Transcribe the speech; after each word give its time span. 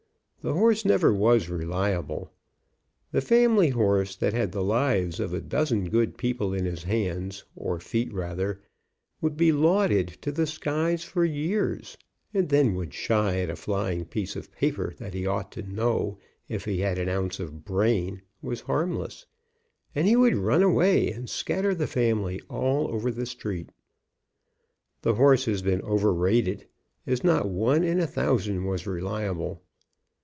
The 0.43 0.53
horse 0.53 0.85
never 0.85 1.13
was 1.13 1.49
reliable. 1.49 2.31
The 3.11 3.21
family 3.21 3.69
horse 3.69 4.15
that 4.15 4.33
had 4.33 4.51
the 4.51 4.63
lives 4.63 5.19
of 5.19 5.35
a 5.35 5.39
dozen 5.39 5.87
good 5.91 6.17
people 6.17 6.51
in 6.51 6.65
his 6.65 6.81
hands, 6.81 7.43
or 7.55 7.79
feet, 7.79 8.11
rather, 8.11 8.59
would 9.21 9.37
be 9.37 9.51
lauded 9.51 10.07
to 10.23 10.31
the 10.31 10.47
skies 10.47 11.03
for 11.03 11.23
years, 11.23 11.95
and 12.33 12.49
then 12.49 12.73
would 12.73 12.91
shy 12.91 13.39
at 13.41 13.51
a 13.51 13.55
flying 13.55 14.03
piece 14.03 14.35
of 14.35 14.51
paper 14.51 14.95
that 14.97 15.13
he 15.13 15.27
ought 15.27 15.51
to 15.51 15.61
know, 15.61 16.17
if 16.49 16.65
he 16.65 16.79
had 16.79 16.97
an 16.97 17.07
ounce 17.07 17.39
of 17.39 17.63
brain, 17.63 18.23
was 18.41 18.61
harmless, 18.61 19.27
and 19.93 20.07
he 20.07 20.15
would 20.15 20.35
run 20.35 20.63
away 20.63 21.11
and 21.11 21.29
scat 21.29 21.61
ter 21.61 21.75
the 21.75 21.85
family 21.85 22.41
all 22.49 22.87
over 22.91 23.11
the 23.11 23.27
street. 23.27 23.69
The 25.03 25.13
horse 25.13 25.45
has 25.45 25.61
been 25.61 25.83
overrated, 25.83 26.65
as 27.05 27.23
not 27.23 27.47
one 27.47 27.83
in 27.83 27.99
a 27.99 28.07
thousand 28.07 28.63
was 28.65 28.87
reliable. 28.87 29.61